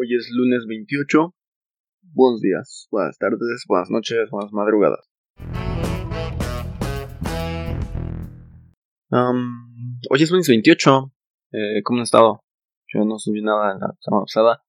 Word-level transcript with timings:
Hoy 0.00 0.14
es 0.14 0.30
lunes 0.30 0.64
28. 0.68 1.34
Buenos 2.14 2.40
días, 2.40 2.86
buenas 2.92 3.18
tardes, 3.18 3.64
buenas 3.66 3.90
noches, 3.90 4.30
buenas 4.30 4.52
madrugadas. 4.52 5.10
hoy 10.08 10.22
es 10.22 10.30
lunes 10.30 10.48
28. 10.48 11.12
Eh, 11.50 11.82
¿Cómo 11.82 11.98
han 11.98 12.04
estado? 12.04 12.44
Yo 12.94 13.04
no 13.04 13.18
subí 13.18 13.42
nada 13.42 13.72
en 13.72 13.80
la 13.80 13.96
semana 13.98 14.22
pasada. 14.22 14.62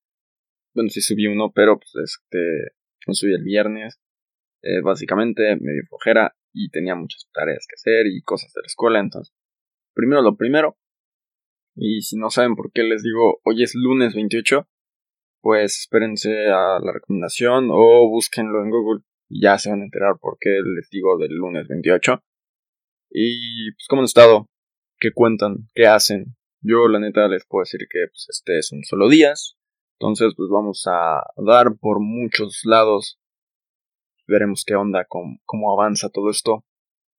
Bueno, 0.73 0.89
sí 0.89 0.99
subí 0.99 1.27
uno, 1.27 1.51
pero 1.53 1.77
pues 1.77 1.93
este, 2.03 2.73
no 3.05 3.13
subí 3.13 3.35
el 3.35 3.43
viernes. 3.43 3.99
Eh, 4.63 4.81
básicamente 4.81 5.55
me 5.57 5.73
dio 5.73 5.83
flojera 5.89 6.35
y 6.51 6.71
tenía 6.71 6.95
muchas 6.95 7.29
tareas 7.31 7.67
que 7.69 7.75
hacer 7.75 8.07
y 8.07 8.23
cosas 8.23 8.51
de 8.53 8.61
la 8.63 8.65
escuela. 8.65 8.99
Entonces, 8.99 9.31
primero 9.93 10.23
lo 10.23 10.35
primero, 10.37 10.79
y 11.75 12.01
si 12.01 12.17
no 12.17 12.31
saben 12.31 12.55
por 12.55 12.71
qué 12.71 12.81
les 12.81 13.03
digo 13.03 13.41
hoy 13.43 13.61
es 13.61 13.75
lunes 13.75 14.15
28, 14.15 14.67
pues 15.41 15.79
espérense 15.79 16.47
a 16.47 16.79
la 16.79 16.91
recomendación 16.93 17.69
o 17.71 18.09
búsquenlo 18.09 18.63
en 18.63 18.69
Google 18.69 19.03
y 19.27 19.41
ya 19.43 19.57
se 19.57 19.69
van 19.69 19.81
a 19.81 19.85
enterar 19.85 20.15
por 20.19 20.37
qué 20.39 20.49
les 20.75 20.89
digo 20.89 21.17
del 21.17 21.33
lunes 21.33 21.67
28. 21.67 22.21
Y 23.11 23.71
pues 23.71 23.87
cómo 23.87 24.01
han 24.01 24.05
estado, 24.05 24.47
qué 24.99 25.11
cuentan, 25.13 25.67
qué 25.73 25.87
hacen. 25.87 26.35
Yo 26.61 26.87
la 26.87 26.99
neta 26.99 27.27
les 27.27 27.45
puedo 27.45 27.61
decir 27.61 27.81
que 27.89 28.07
pues, 28.07 28.27
este 28.29 28.59
es 28.59 28.71
un 28.71 28.83
solo 28.83 29.09
días. 29.09 29.55
Entonces 29.99 30.33
pues 30.35 30.49
vamos 30.51 30.83
a 30.87 31.23
dar 31.37 31.75
por 31.79 31.99
muchos 31.99 32.61
lados. 32.63 33.19
Veremos 34.27 34.63
qué 34.65 34.75
onda, 34.75 35.05
cómo, 35.07 35.39
cómo 35.45 35.71
avanza 35.71 36.09
todo 36.09 36.29
esto. 36.29 36.65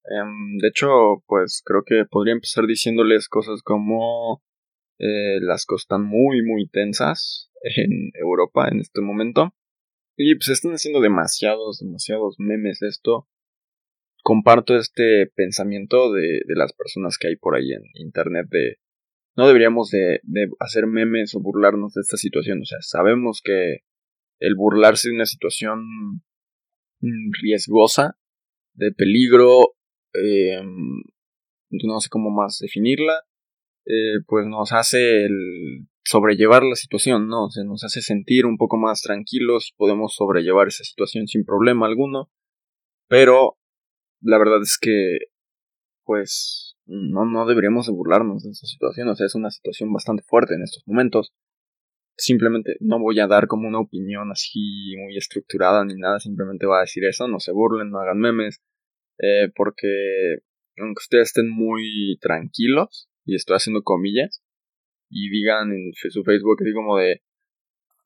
Em, 0.04 0.58
de 0.58 0.68
hecho, 0.68 0.88
pues 1.26 1.62
creo 1.64 1.82
que 1.84 2.04
podría 2.10 2.34
empezar 2.34 2.66
diciéndoles 2.66 3.28
cosas 3.28 3.62
como 3.62 4.42
eh, 5.00 5.40
las 5.40 5.64
cosas 5.64 5.84
están 5.84 6.04
muy, 6.04 6.42
muy 6.42 6.68
tensas 6.68 7.50
en 7.62 8.10
Europa 8.14 8.68
en 8.68 8.80
este 8.80 9.00
momento. 9.00 9.54
Y 10.16 10.34
pues 10.34 10.50
están 10.50 10.72
haciendo 10.72 11.00
demasiados, 11.00 11.78
demasiados 11.80 12.36
memes 12.38 12.82
esto. 12.82 13.26
Comparto 14.22 14.76
este 14.76 15.26
pensamiento 15.34 16.12
de, 16.12 16.42
de 16.46 16.54
las 16.54 16.74
personas 16.74 17.16
que 17.16 17.28
hay 17.28 17.36
por 17.36 17.56
ahí 17.56 17.72
en 17.72 17.82
internet 17.94 18.46
de 18.50 18.76
no 19.36 19.46
deberíamos 19.46 19.90
de, 19.90 20.20
de 20.24 20.50
hacer 20.58 20.86
memes 20.86 21.34
o 21.34 21.40
burlarnos 21.40 21.94
de 21.94 22.02
esta 22.02 22.18
situación. 22.18 22.60
O 22.60 22.64
sea, 22.66 22.82
sabemos 22.82 23.40
que 23.42 23.78
el 24.38 24.54
burlarse 24.54 25.08
de 25.08 25.14
una 25.14 25.24
situación 25.24 26.22
riesgosa, 27.40 28.18
de 28.74 28.92
peligro, 28.92 29.76
eh, 30.12 30.60
no 31.70 32.00
sé 32.00 32.10
cómo 32.10 32.30
más 32.30 32.58
definirla, 32.58 33.22
eh, 33.86 34.20
pues 34.26 34.46
nos 34.46 34.72
hace 34.72 35.24
el 35.24 35.88
sobrellevar 36.04 36.62
la 36.62 36.76
situación, 36.76 37.28
¿no? 37.28 37.46
O 37.46 37.50
sea, 37.50 37.64
nos 37.64 37.84
hace 37.84 38.02
sentir 38.02 38.46
un 38.46 38.56
poco 38.56 38.76
más 38.76 39.02
tranquilos, 39.02 39.74
podemos 39.76 40.14
sobrellevar 40.14 40.68
esa 40.68 40.84
situación 40.84 41.26
sin 41.26 41.44
problema 41.44 41.86
alguno, 41.86 42.30
pero 43.08 43.58
la 44.20 44.38
verdad 44.38 44.62
es 44.62 44.78
que, 44.80 45.18
pues, 46.04 46.76
no, 46.86 47.24
no 47.24 47.46
deberíamos 47.46 47.86
de 47.86 47.92
burlarnos 47.92 48.42
de 48.42 48.50
esa 48.50 48.66
situación, 48.66 49.08
o 49.08 49.14
sea, 49.14 49.26
es 49.26 49.34
una 49.34 49.50
situación 49.50 49.92
bastante 49.92 50.22
fuerte 50.24 50.54
en 50.54 50.62
estos 50.62 50.82
momentos. 50.86 51.32
Simplemente 52.16 52.76
no 52.80 52.98
voy 52.98 53.20
a 53.20 53.26
dar 53.26 53.46
como 53.46 53.68
una 53.68 53.80
opinión 53.80 54.30
así 54.30 54.94
muy 54.98 55.16
estructurada 55.16 55.84
ni 55.84 55.94
nada, 55.94 56.20
simplemente 56.20 56.66
voy 56.66 56.78
a 56.78 56.80
decir 56.82 57.04
eso, 57.04 57.28
no 57.28 57.40
se 57.40 57.52
burlen, 57.52 57.90
no 57.90 58.00
hagan 58.00 58.18
memes, 58.18 58.60
eh, 59.18 59.50
porque 59.54 60.38
aunque 60.78 61.00
ustedes 61.00 61.28
estén 61.28 61.50
muy 61.50 62.18
tranquilos, 62.20 63.09
y 63.30 63.36
estoy 63.36 63.56
haciendo 63.56 63.82
comillas, 63.82 64.42
y 65.08 65.30
digan 65.30 65.72
en 65.72 65.92
su 65.94 66.22
Facebook 66.24 66.58
así 66.60 66.72
como 66.74 66.98
de 66.98 67.22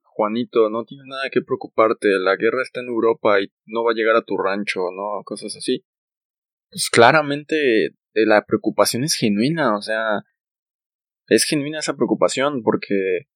Juanito, 0.03 0.71
no 0.71 0.85
tienes 0.85 1.07
nada 1.07 1.29
que 1.31 1.43
preocuparte, 1.43 2.09
la 2.21 2.37
guerra 2.37 2.63
está 2.63 2.81
en 2.81 2.89
Europa 2.89 3.41
y 3.41 3.53
no 3.67 3.85
va 3.85 3.93
a 3.93 3.95
llegar 3.95 4.17
a 4.17 4.23
tu 4.23 4.37
rancho, 4.37 4.81
¿no? 4.95 5.23
Cosas 5.25 5.57
así. 5.57 5.85
Pues 6.71 6.89
claramente 6.91 7.87
eh, 7.87 7.93
la 8.27 8.45
preocupación 8.47 9.03
es 9.05 9.17
genuina, 9.17 9.77
o 9.77 9.83
sea, 9.83 10.23
es 11.27 11.45
genuina 11.45 11.81
esa 11.81 11.97
preocupación 11.97 12.63
porque 12.63 13.27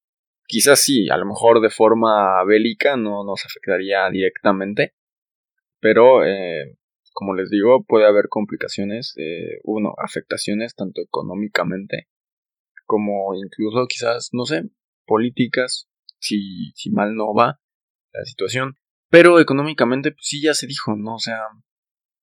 quizás 0.47 0.79
sí, 0.79 1.09
a 1.09 1.17
lo 1.17 1.25
mejor 1.25 1.61
de 1.61 1.69
forma 1.69 2.43
bélica 2.45 2.95
no 2.97 3.23
nos 3.25 3.45
afectaría 3.45 4.09
directamente, 4.09 4.93
pero 5.79 6.25
eh, 6.25 6.77
como 7.19 7.35
les 7.35 7.49
digo, 7.49 7.83
puede 7.83 8.07
haber 8.07 8.29
complicaciones, 8.29 9.13
eh, 9.17 9.59
uno, 9.65 9.93
afectaciones 9.97 10.73
tanto 10.73 11.01
económicamente 11.01 12.07
como 12.85 13.35
incluso 13.35 13.85
quizás, 13.87 14.29
no 14.31 14.45
sé, 14.45 14.69
políticas, 15.05 15.89
si, 16.17 16.71
si 16.75 16.91
mal 16.91 17.15
no 17.15 17.33
va 17.33 17.59
la 18.13 18.23
situación. 18.23 18.77
Pero 19.09 19.41
económicamente, 19.41 20.13
pues 20.13 20.27
sí, 20.27 20.41
ya 20.41 20.53
se 20.53 20.65
dijo, 20.65 20.95
¿no? 20.95 21.15
O 21.15 21.19
sea, 21.19 21.39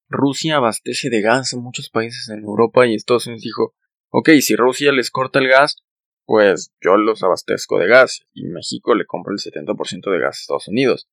Rusia 0.09 0.57
abastece 0.57 1.11
de 1.11 1.21
gas 1.21 1.53
a 1.53 1.59
muchos 1.59 1.91
países 1.91 2.31
en 2.31 2.43
Europa 2.43 2.87
y 2.87 2.95
Estados 2.95 3.27
Unidos 3.27 3.43
dijo, 3.43 3.75
ok, 4.09 4.31
si 4.41 4.57
Rusia 4.57 4.93
les 4.93 5.11
corta 5.11 5.41
el 5.41 5.49
gas, 5.49 5.77
pues 6.25 6.73
yo 6.81 6.97
los 6.97 7.23
abastezco 7.23 7.79
de 7.79 7.89
gas 7.89 8.23
y 8.33 8.47
México 8.47 8.95
le 8.95 9.05
compra 9.05 9.35
el 9.35 9.41
70% 9.41 10.11
de 10.11 10.21
gas 10.21 10.39
a 10.39 10.41
Estados 10.41 10.69
Unidos. 10.69 11.07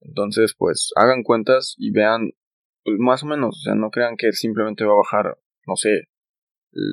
Entonces, 0.00 0.54
pues 0.56 0.92
hagan 0.94 1.24
cuentas 1.24 1.74
y 1.76 1.90
vean 1.90 2.30
pues 2.86 2.98
más 3.00 3.24
o 3.24 3.26
menos, 3.26 3.58
o 3.58 3.60
sea, 3.64 3.74
no 3.74 3.90
crean 3.90 4.16
que 4.16 4.30
simplemente 4.30 4.84
va 4.84 4.92
a 4.92 4.98
bajar, 4.98 5.36
no 5.66 5.74
sé, 5.74 6.04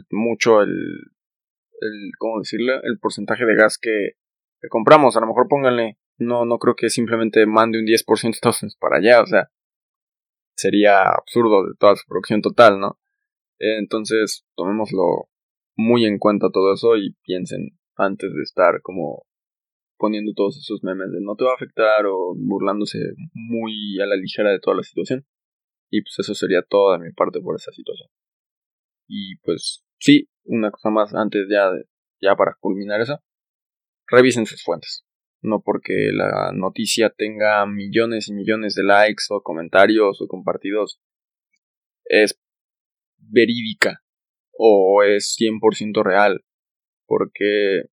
mucho 0.09 0.63
el, 0.63 0.71
el 0.71 2.11
¿cómo 2.17 2.39
decirle? 2.39 2.79
El 2.81 2.97
porcentaje 2.99 3.45
de 3.45 3.55
gas 3.55 3.77
que, 3.77 4.13
compramos. 4.69 5.15
A 5.15 5.19
lo 5.19 5.27
mejor 5.27 5.47
pónganle, 5.47 5.99
no, 6.17 6.45
no 6.45 6.57
creo 6.57 6.75
que 6.75 6.89
simplemente 6.89 7.45
mande 7.45 7.77
un 7.77 7.85
10% 7.85 8.33
entonces 8.33 8.75
para 8.79 8.97
allá, 8.97 9.21
o 9.21 9.27
sea, 9.27 9.51
sería 10.55 11.03
absurdo 11.03 11.67
de 11.67 11.73
toda 11.77 11.95
su 11.95 12.07
producción 12.07 12.41
total, 12.41 12.79
¿no? 12.79 12.99
Entonces, 13.59 14.45
tomémoslo 14.55 15.29
muy 15.75 16.05
en 16.05 16.17
cuenta 16.17 16.49
todo 16.51 16.73
eso 16.73 16.97
y 16.97 17.15
piensen 17.23 17.77
antes 17.97 18.33
de 18.33 18.41
estar 18.41 18.81
como 18.81 19.27
poniendo 19.97 20.33
todos 20.35 20.57
esos 20.57 20.83
memes 20.83 21.11
de 21.11 21.21
no 21.21 21.35
te 21.35 21.45
va 21.45 21.51
a 21.51 21.55
afectar 21.55 22.07
o 22.07 22.33
burlándose 22.35 22.97
muy 23.33 24.01
a 24.01 24.07
la 24.07 24.15
ligera 24.15 24.49
de 24.49 24.59
toda 24.59 24.77
la 24.77 24.83
situación. 24.83 25.25
Y 25.89 26.01
pues 26.01 26.15
eso 26.19 26.33
sería 26.33 26.63
todo 26.67 26.93
de 26.93 26.99
mi 26.99 27.11
parte 27.11 27.39
por 27.39 27.55
esa 27.55 27.71
situación. 27.71 28.09
Y 29.07 29.37
pues 29.37 29.83
sí, 29.99 30.29
una 30.45 30.71
cosa 30.71 30.89
más 30.89 31.13
antes 31.13 31.47
ya, 31.49 31.69
ya 32.21 32.35
para 32.35 32.55
culminar 32.59 33.01
eso. 33.01 33.19
Revisen 34.07 34.45
sus 34.45 34.63
fuentes. 34.63 35.05
No 35.41 35.61
porque 35.61 36.09
la 36.13 36.51
noticia 36.53 37.09
tenga 37.09 37.65
millones 37.65 38.29
y 38.29 38.33
millones 38.33 38.75
de 38.75 38.83
likes 38.83 39.25
o 39.29 39.41
comentarios 39.41 40.21
o 40.21 40.27
compartidos. 40.27 41.01
Es 42.05 42.39
verídica 43.17 44.03
o 44.51 45.03
es 45.03 45.35
100% 45.39 46.03
real. 46.03 46.43
Porque 47.05 47.83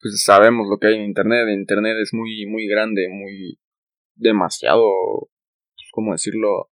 pues 0.00 0.22
sabemos 0.22 0.68
lo 0.68 0.78
que 0.78 0.88
hay 0.88 0.94
en 0.96 1.04
internet. 1.04 1.48
Internet 1.48 1.96
es 2.02 2.12
muy 2.12 2.46
muy 2.46 2.66
grande, 2.66 3.08
muy 3.08 3.58
demasiado 4.16 4.82
pues, 5.76 5.88
¿cómo 5.92 6.12
decirlo? 6.12 6.70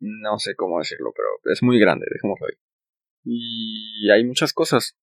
No 0.00 0.38
sé 0.38 0.54
cómo 0.56 0.78
decirlo, 0.78 1.12
pero 1.14 1.28
es 1.52 1.62
muy 1.62 1.78
grande, 1.78 2.06
dejémoslo 2.10 2.46
ahí. 2.46 2.56
Y 3.24 4.10
hay 4.10 4.24
muchas 4.24 4.52
cosas. 4.52 4.96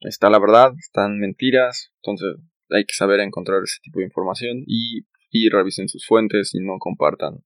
Está 0.00 0.30
la 0.30 0.38
verdad, 0.38 0.72
están 0.78 1.18
mentiras, 1.18 1.92
entonces 2.02 2.36
hay 2.70 2.84
que 2.84 2.94
saber 2.94 3.20
encontrar 3.20 3.62
ese 3.62 3.80
tipo 3.82 4.00
de 4.00 4.06
información 4.06 4.62
y, 4.66 5.06
y 5.30 5.48
revisen 5.48 5.88
sus 5.88 6.06
fuentes 6.06 6.54
y 6.54 6.60
no 6.60 6.78
compartan 6.78 7.44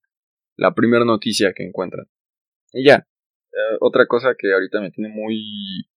la 0.55 0.73
primera 0.73 1.05
noticia 1.05 1.53
que 1.53 1.63
encuentran. 1.63 2.07
Y 2.73 2.85
ya, 2.85 2.95
eh, 2.97 3.77
otra 3.79 4.05
cosa 4.07 4.35
que 4.37 4.53
ahorita 4.53 4.81
me 4.81 4.91
tiene 4.91 5.09
muy... 5.09 5.87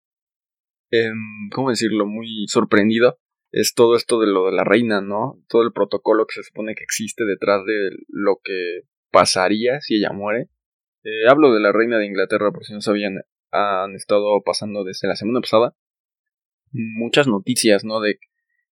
Eh, 0.90 1.10
¿Cómo 1.52 1.70
decirlo? 1.70 2.06
Muy 2.06 2.46
sorprendido 2.48 3.18
es 3.54 3.72
todo 3.74 3.94
esto 3.94 4.18
de 4.18 4.26
lo 4.26 4.46
de 4.46 4.52
la 4.52 4.64
reina, 4.64 5.00
¿no? 5.00 5.40
Todo 5.48 5.62
el 5.62 5.72
protocolo 5.72 6.26
que 6.26 6.34
se 6.34 6.42
supone 6.42 6.74
que 6.74 6.82
existe 6.82 7.24
detrás 7.24 7.64
de 7.64 7.90
lo 8.08 8.40
que 8.42 8.80
pasaría 9.12 9.80
si 9.80 9.94
ella 9.94 10.10
muere. 10.12 10.48
Eh, 11.04 11.28
hablo 11.28 11.52
de 11.52 11.60
la 11.60 11.72
reina 11.72 11.98
de 11.98 12.06
Inglaterra, 12.06 12.50
por 12.50 12.64
si 12.64 12.72
no 12.72 12.80
sabían, 12.80 13.20
han 13.50 13.94
estado 13.94 14.42
pasando 14.44 14.84
desde 14.84 15.06
la 15.06 15.16
semana 15.16 15.40
pasada 15.40 15.74
muchas 16.72 17.28
noticias, 17.28 17.84
¿no? 17.84 18.00
De 18.00 18.18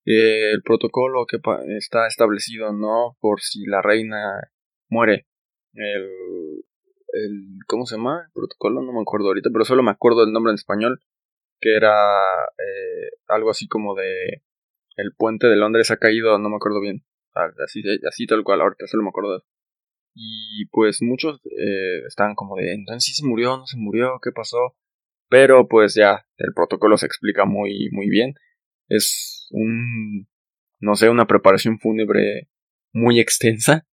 eh, 0.05 0.53
el 0.53 0.63
protocolo 0.63 1.27
que 1.27 1.39
está 1.77 2.07
establecido, 2.07 2.73
¿no? 2.73 3.17
Por 3.21 3.41
si 3.41 3.65
la 3.67 3.83
reina 3.83 4.51
muere. 4.89 5.27
El, 5.75 6.65
el, 7.13 7.59
¿Cómo 7.67 7.87
se 7.87 7.97
llama? 7.97 8.25
El 8.27 8.33
protocolo, 8.33 8.83
no 8.83 8.93
me 8.93 9.01
acuerdo 9.01 9.29
ahorita, 9.29 9.51
pero 9.53 9.65
solo 9.65 9.83
me 9.83 9.91
acuerdo 9.91 10.25
del 10.25 10.33
nombre 10.33 10.51
en 10.51 10.57
español, 10.57 11.01
que 11.61 11.77
era 11.77 11.93
eh, 11.93 13.11
algo 13.29 13.51
así 13.51 13.69
como 13.69 13.95
de 13.95 14.43
el 14.97 15.15
puente 15.17 15.47
de 15.49 15.57
Londres 15.57 15.91
ha 15.91 15.97
caído, 15.99 16.39
no 16.39 16.49
me 16.51 16.57
acuerdo 16.57 16.81
bien. 16.81 17.05
Así, 17.65 17.83
así 18.07 18.27
tal 18.27 18.45
cual, 18.45 18.61
ahorita 18.61 18.87
solo 18.87 19.05
me 19.05 19.09
acuerdo. 19.11 19.45
Y 20.15 20.67
pues 20.71 20.99
muchos 21.01 21.41
eh, 21.47 22.05
estaban 22.07 22.35
como 22.35 22.57
de, 22.57 22.75
entonces 22.75 23.05
si 23.05 23.15
se 23.15 23.27
murió, 23.27 23.57
no 23.57 23.67
se 23.67 23.79
murió, 23.79 24.21
¿qué 24.23 24.31
pasó? 24.33 24.77
Pero 25.29 25.69
pues 25.69 25.95
ya, 25.95 26.27
el 26.37 26.53
protocolo 26.55 26.99
se 26.99 27.07
explica 27.07 27.45
muy, 27.47 27.89
muy 27.93 28.11
bien. 28.11 28.35
Es 28.89 29.49
un 29.51 30.27
no 30.83 30.97
sé, 30.97 31.09
una 31.09 31.27
preparación 31.27 31.79
fúnebre 31.79 32.49
muy 32.93 33.21
extensa. 33.21 33.87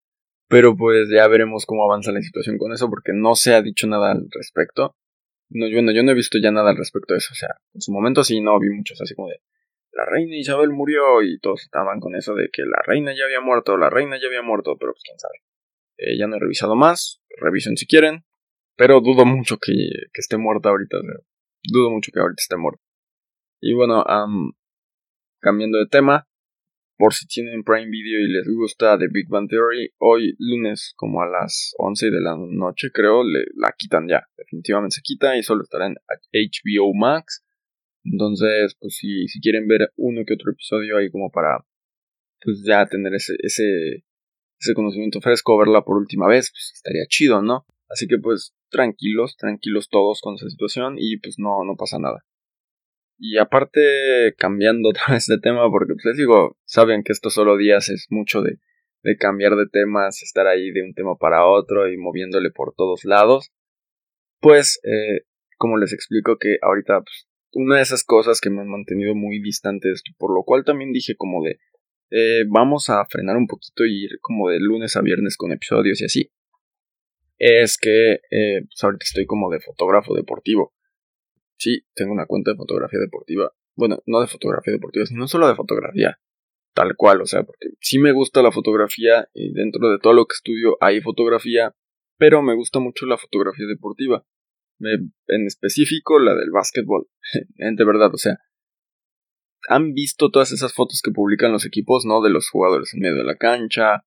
Pero 0.48 0.76
pues 0.76 1.08
ya 1.12 1.26
veremos 1.26 1.66
cómo 1.66 1.84
avanza 1.84 2.12
la 2.12 2.22
situación 2.22 2.56
con 2.56 2.72
eso, 2.72 2.88
porque 2.88 3.12
no 3.12 3.34
se 3.34 3.52
ha 3.54 3.62
dicho 3.62 3.88
nada 3.88 4.12
al 4.12 4.28
respecto. 4.30 4.94
No, 5.50 5.66
yo, 5.66 5.82
no, 5.82 5.92
yo 5.92 6.04
no 6.04 6.12
he 6.12 6.14
visto 6.14 6.38
ya 6.38 6.52
nada 6.52 6.70
al 6.70 6.76
respecto 6.76 7.14
de 7.14 7.18
eso. 7.18 7.30
O 7.32 7.34
sea, 7.34 7.56
en 7.74 7.80
su 7.80 7.92
momento 7.92 8.22
sí 8.22 8.40
no 8.40 8.58
vi 8.60 8.70
muchos 8.70 9.00
así 9.00 9.14
como 9.14 9.28
de 9.28 9.40
la 9.92 10.04
reina 10.04 10.36
Isabel 10.36 10.70
murió 10.70 11.22
y 11.22 11.38
todos 11.40 11.62
estaban 11.62 12.00
con 12.00 12.14
eso 12.14 12.34
de 12.34 12.50
que 12.52 12.62
la 12.62 12.82
reina 12.86 13.12
ya 13.16 13.24
había 13.24 13.40
muerto, 13.40 13.78
la 13.78 13.88
reina 13.88 14.18
ya 14.20 14.28
había 14.28 14.42
muerto, 14.42 14.76
pero 14.78 14.92
pues 14.92 15.02
quién 15.02 15.18
sabe. 15.18 15.40
Eh, 15.98 16.18
ya 16.18 16.26
no 16.26 16.36
he 16.36 16.40
revisado 16.40 16.74
más, 16.76 17.20
revisen 17.40 17.76
si 17.76 17.86
quieren, 17.86 18.24
pero 18.76 19.00
dudo 19.00 19.24
mucho 19.24 19.58
que, 19.58 19.72
que 19.72 20.20
esté 20.20 20.36
muerta 20.36 20.68
ahorita. 20.68 20.98
dudo 21.62 21.90
mucho 21.90 22.12
que 22.12 22.20
ahorita 22.20 22.40
esté 22.40 22.56
muerta. 22.56 22.82
Y 23.60 23.72
bueno, 23.72 24.04
cambiando 25.40 25.78
de 25.78 25.86
tema, 25.86 26.28
por 26.98 27.12
si 27.12 27.26
tienen 27.26 27.62
Prime 27.62 27.90
Video 27.90 28.20
y 28.20 28.32
les 28.32 28.48
gusta 28.48 28.98
The 28.98 29.08
Big 29.10 29.28
Bang 29.28 29.48
Theory, 29.48 29.92
hoy 29.98 30.34
lunes 30.38 30.92
como 30.96 31.22
a 31.22 31.26
las 31.26 31.74
11 31.78 32.10
de 32.10 32.20
la 32.20 32.36
noche 32.36 32.90
creo, 32.92 33.22
le, 33.22 33.44
la 33.54 33.72
quitan 33.76 34.08
ya, 34.08 34.26
definitivamente 34.36 34.96
se 34.96 35.02
quita 35.02 35.36
y 35.36 35.42
solo 35.42 35.62
estará 35.62 35.86
en 35.86 35.96
HBO 36.32 36.94
Max. 36.94 37.44
Entonces, 38.04 38.76
pues 38.78 38.96
si, 38.96 39.26
si 39.28 39.40
quieren 39.40 39.66
ver 39.66 39.90
uno 39.96 40.22
que 40.26 40.34
otro 40.34 40.52
episodio 40.52 40.96
ahí 40.96 41.10
como 41.10 41.30
para 41.30 41.64
pues 42.42 42.62
ya 42.64 42.86
tener 42.86 43.14
ese, 43.14 43.34
ese, 43.40 44.04
ese 44.58 44.74
conocimiento 44.74 45.20
fresco, 45.20 45.58
verla 45.58 45.82
por 45.82 45.96
última 45.96 46.26
vez, 46.28 46.50
pues 46.50 46.72
estaría 46.74 47.04
chido, 47.08 47.42
¿no? 47.42 47.66
Así 47.88 48.06
que 48.06 48.18
pues 48.18 48.54
tranquilos, 48.70 49.36
tranquilos 49.36 49.88
todos 49.88 50.20
con 50.20 50.34
esa 50.34 50.48
situación 50.48 50.96
y 50.98 51.18
pues 51.18 51.36
no, 51.38 51.64
no 51.64 51.76
pasa 51.76 51.98
nada. 51.98 52.24
Y 53.18 53.38
aparte, 53.38 54.34
cambiando 54.36 54.88
otra 54.90 55.14
vez 55.14 55.26
de 55.26 55.38
tema, 55.38 55.70
porque 55.70 55.94
pues 55.94 56.04
les 56.04 56.16
digo, 56.16 56.56
saben 56.64 57.02
que 57.02 57.12
estos 57.12 57.34
solo 57.34 57.56
días 57.56 57.88
es 57.88 58.06
mucho 58.10 58.42
de, 58.42 58.58
cambiar 59.18 59.54
de 59.56 59.66
temas, 59.70 60.22
estar 60.22 60.46
ahí 60.46 60.72
de 60.72 60.82
un 60.82 60.92
tema 60.92 61.14
para 61.16 61.46
otro 61.46 61.88
y 61.88 61.96
moviéndole 61.96 62.50
por 62.50 62.74
todos 62.74 63.04
lados. 63.04 63.52
Pues, 64.40 64.80
eh, 64.82 65.22
como 65.58 65.78
les 65.78 65.92
explico 65.92 66.38
que 66.38 66.56
ahorita, 66.60 67.00
pues, 67.00 67.28
una 67.52 67.76
de 67.76 67.82
esas 67.82 68.04
cosas 68.04 68.40
que 68.40 68.50
me 68.50 68.60
han 68.60 68.68
mantenido 68.68 69.14
muy 69.14 69.40
distante 69.40 69.88
de 69.88 69.94
esto, 69.94 70.12
por 70.18 70.34
lo 70.34 70.42
cual 70.42 70.64
también 70.64 70.92
dije 70.92 71.14
como 71.16 71.42
de, 71.42 71.58
eh, 72.10 72.44
vamos 72.48 72.88
a 72.88 73.04
frenar 73.06 73.36
un 73.36 73.46
poquito 73.46 73.84
y 73.84 74.04
ir 74.04 74.18
como 74.20 74.50
de 74.50 74.60
lunes 74.60 74.96
a 74.96 75.02
viernes 75.02 75.36
con 75.36 75.52
episodios 75.52 76.00
y 76.00 76.04
así. 76.04 76.30
Es 77.38 77.76
que, 77.78 78.20
eh, 78.30 78.62
pues 78.64 78.82
ahorita 78.82 79.04
estoy 79.04 79.26
como 79.26 79.50
de 79.50 79.60
fotógrafo 79.60 80.14
deportivo. 80.14 80.74
Sí, 81.58 81.82
tengo 81.94 82.12
una 82.12 82.26
cuenta 82.26 82.52
de 82.52 82.56
fotografía 82.56 83.00
deportiva. 83.00 83.52
Bueno, 83.74 84.02
no 84.06 84.20
de 84.20 84.26
fotografía 84.26 84.72
deportiva, 84.72 85.06
sino 85.06 85.26
solo 85.28 85.48
de 85.48 85.54
fotografía. 85.54 86.18
Tal 86.74 86.94
cual, 86.96 87.22
o 87.22 87.26
sea, 87.26 87.42
porque 87.42 87.70
sí 87.80 87.98
me 87.98 88.12
gusta 88.12 88.42
la 88.42 88.52
fotografía 88.52 89.28
y 89.34 89.52
dentro 89.52 89.88
de 89.90 89.98
todo 89.98 90.12
lo 90.12 90.26
que 90.26 90.34
estudio 90.34 90.76
hay 90.80 91.00
fotografía, 91.00 91.74
pero 92.18 92.42
me 92.42 92.54
gusta 92.54 92.80
mucho 92.80 93.06
la 93.06 93.18
fotografía 93.18 93.66
deportiva. 93.66 94.24
en 94.78 95.46
específico 95.46 96.18
la 96.18 96.34
del 96.34 96.50
básquetbol. 96.50 97.08
de 97.56 97.84
verdad, 97.84 98.12
o 98.12 98.18
sea, 98.18 98.38
han 99.68 99.92
visto 99.92 100.30
todas 100.30 100.52
esas 100.52 100.72
fotos 100.74 101.00
que 101.02 101.10
publican 101.10 101.52
los 101.52 101.64
equipos, 101.66 102.04
¿no? 102.04 102.22
De 102.22 102.30
los 102.30 102.48
jugadores 102.48 102.92
en 102.94 103.00
medio 103.00 103.16
de 103.16 103.24
la 103.24 103.36
cancha, 103.36 104.04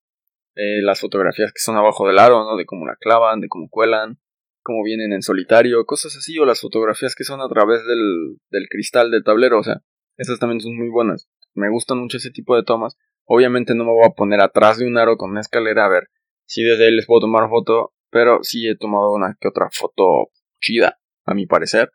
eh, 0.54 0.82
las 0.82 1.00
fotografías 1.00 1.52
que 1.52 1.60
son 1.60 1.76
abajo 1.76 2.06
del 2.06 2.18
aro, 2.18 2.44
¿no? 2.44 2.56
De 2.56 2.66
cómo 2.66 2.86
la 2.86 2.96
clavan, 2.96 3.40
de 3.40 3.48
cómo 3.48 3.68
cuelan, 3.68 4.18
como 4.62 4.82
vienen 4.82 5.12
en 5.12 5.22
solitario, 5.22 5.84
cosas 5.86 6.16
así, 6.16 6.38
o 6.38 6.44
las 6.44 6.60
fotografías 6.60 7.14
que 7.14 7.24
son 7.24 7.40
a 7.40 7.48
través 7.48 7.84
del, 7.86 8.38
del 8.50 8.68
cristal 8.68 9.10
del 9.10 9.24
tablero, 9.24 9.58
o 9.60 9.62
sea, 9.62 9.82
esas 10.16 10.38
también 10.38 10.60
son 10.60 10.76
muy 10.76 10.88
buenas. 10.88 11.28
Me 11.54 11.70
gustan 11.70 11.98
mucho 11.98 12.18
ese 12.18 12.30
tipo 12.30 12.56
de 12.56 12.62
tomas. 12.62 12.96
Obviamente 13.24 13.74
no 13.74 13.84
me 13.84 13.92
voy 13.92 14.06
a 14.06 14.14
poner 14.14 14.40
atrás 14.40 14.78
de 14.78 14.86
un 14.86 14.98
aro 14.98 15.16
con 15.16 15.30
una 15.30 15.40
escalera 15.40 15.86
a 15.86 15.88
ver 15.88 16.08
si 16.50 16.64
desde 16.64 16.86
ahí 16.86 16.92
les 16.92 17.06
puedo 17.06 17.20
tomar 17.20 17.48
foto, 17.48 17.94
pero 18.10 18.40
sí 18.42 18.68
he 18.68 18.76
tomado 18.76 19.12
una 19.12 19.36
que 19.40 19.46
otra 19.46 19.68
foto 19.70 20.30
chida, 20.60 20.98
a 21.24 21.32
mi 21.32 21.46
parecer. 21.46 21.92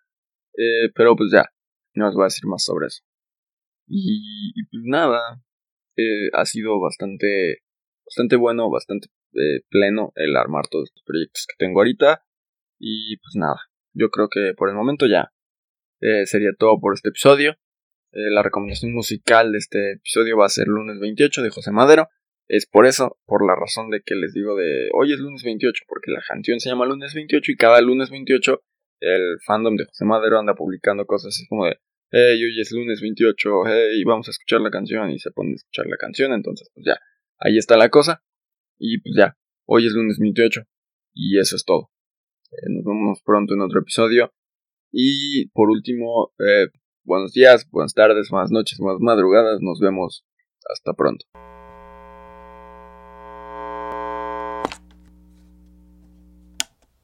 Eh, 0.57 0.89
pero 0.95 1.15
pues 1.17 1.29
ya, 1.31 1.51
no 1.93 2.07
os 2.07 2.15
voy 2.15 2.23
a 2.23 2.31
decir 2.31 2.45
más 2.45 2.63
sobre 2.63 2.87
eso. 2.87 3.03
Y, 3.87 4.53
pues 4.71 4.83
nada, 4.85 5.41
eh, 5.95 6.29
ha 6.33 6.45
sido 6.45 6.79
bastante, 6.79 7.59
bastante 8.05 8.35
bueno, 8.35 8.69
bastante 8.69 9.07
eh, 9.33 9.61
pleno 9.69 10.11
el 10.15 10.35
armar 10.35 10.67
todos 10.67 10.89
estos 10.89 11.03
proyectos 11.03 11.45
que 11.47 11.63
tengo 11.63 11.79
ahorita. 11.79 12.23
Y 12.79 13.17
pues 13.17 13.35
nada, 13.35 13.59
yo 13.93 14.09
creo 14.09 14.27
que 14.29 14.53
por 14.55 14.69
el 14.69 14.75
momento 14.75 15.07
ya 15.07 15.31
eh, 16.01 16.25
sería 16.25 16.51
todo 16.57 16.79
por 16.79 16.93
este 16.93 17.09
episodio. 17.09 17.51
Eh, 18.11 18.29
la 18.31 18.43
recomendación 18.43 18.93
musical 18.93 19.51
de 19.51 19.57
este 19.57 19.93
episodio 19.93 20.37
va 20.37 20.45
a 20.45 20.49
ser 20.49 20.67
lunes 20.67 20.99
28 20.99 21.41
de 21.43 21.49
José 21.49 21.71
Madero. 21.71 22.09
Es 22.47 22.67
por 22.67 22.85
eso, 22.85 23.17
por 23.25 23.45
la 23.45 23.55
razón 23.55 23.89
de 23.89 24.01
que 24.05 24.15
les 24.15 24.33
digo 24.33 24.55
de 24.55 24.89
hoy 24.93 25.13
es 25.13 25.19
lunes 25.19 25.43
28, 25.43 25.83
porque 25.87 26.11
la 26.11 26.21
canción 26.27 26.59
se 26.59 26.69
llama 26.69 26.85
lunes 26.85 27.13
28 27.13 27.51
y 27.51 27.55
cada 27.55 27.81
lunes 27.81 28.09
28 28.11 28.61
el 29.01 29.37
fandom 29.45 29.75
de 29.75 29.85
José 29.85 30.05
Madero 30.05 30.39
anda 30.39 30.53
publicando 30.55 31.05
cosas 31.05 31.35
así 31.35 31.47
como 31.47 31.65
de 31.65 31.77
hey, 32.11 32.43
hoy 32.43 32.59
es 32.59 32.71
lunes 32.71 33.01
28, 33.01 33.49
hey, 33.67 34.03
vamos 34.05 34.27
a 34.27 34.31
escuchar 34.31 34.61
la 34.61 34.71
canción 34.71 35.11
y 35.11 35.19
se 35.19 35.31
pone 35.31 35.51
a 35.51 35.55
escuchar 35.55 35.87
la 35.87 35.97
canción, 35.97 36.33
entonces 36.33 36.69
pues 36.73 36.85
ya, 36.85 36.99
ahí 37.39 37.57
está 37.57 37.77
la 37.77 37.89
cosa 37.89 38.23
y 38.77 38.99
pues 38.99 39.15
ya, 39.15 39.37
hoy 39.65 39.87
es 39.87 39.93
lunes 39.93 40.17
28 40.19 40.61
y 41.13 41.39
eso 41.39 41.55
es 41.55 41.65
todo. 41.65 41.91
Eh, 42.51 42.69
nos 42.69 42.83
vemos 42.83 43.21
pronto 43.23 43.53
en 43.53 43.61
otro 43.61 43.79
episodio. 43.79 44.33
Y 44.91 45.49
por 45.49 45.69
último, 45.69 46.33
eh, 46.39 46.67
buenos 47.03 47.33
días, 47.33 47.67
buenas 47.69 47.93
tardes, 47.93 48.29
buenas 48.29 48.51
noches, 48.51 48.79
buenas 48.79 49.01
madrugadas. 49.01 49.59
Nos 49.61 49.79
vemos. 49.79 50.25
Hasta 50.69 50.93
pronto. 50.93 51.25